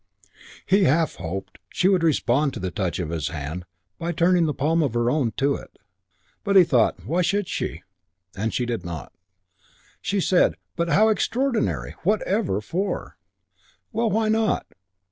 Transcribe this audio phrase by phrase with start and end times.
[0.65, 3.65] He half hoped she would respond to the touch of his hand
[3.99, 5.77] by turning the palm of her own to it.
[6.43, 7.83] But he thought, "Why should she?"
[8.35, 9.13] and she did not.
[10.01, 11.91] She said, "But how extraordinary!
[12.01, 13.17] Whatever for?"
[13.91, 14.65] "Well, why not?"